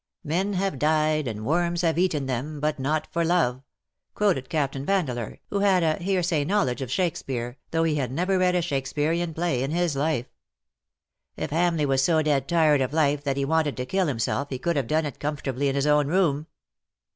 [0.25, 3.61] ''^'^ Men have died— and worms have eaten them— but not for love/'
[4.15, 8.55] quoted Captain Vandeleur^ who had a hearsay knowledge of Shakspeare^ though he had never read
[8.55, 10.25] a Shakspearian play in his life.
[11.37, 14.57] ^^If Hamleigh was so dead tired of life that he wanted to kill himself he
[14.57, 16.47] could have done it com fortably in his own room."